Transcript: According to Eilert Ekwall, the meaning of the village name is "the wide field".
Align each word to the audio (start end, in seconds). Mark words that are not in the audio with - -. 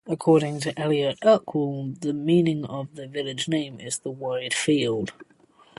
According 0.07 0.61
to 0.61 0.73
Eilert 0.81 1.19
Ekwall, 1.21 1.93
the 2.01 2.11
meaning 2.11 2.65
of 2.65 2.95
the 2.95 3.05
village 3.07 3.47
name 3.47 3.79
is 3.79 3.99
"the 3.99 4.09
wide 4.09 4.51
field". 4.55 5.13